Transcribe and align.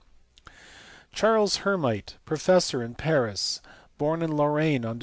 Charles 1.13 1.57
Hermite, 1.57 2.17
professor 2.25 2.81
in 2.81 2.95
Paris, 2.95 3.61
born 3.99 4.23
in 4.23 4.35
Lorraine 4.35 4.83
on 4.83 4.97
Dec. 4.99 4.99